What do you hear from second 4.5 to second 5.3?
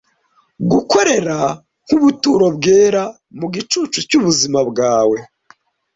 bwawe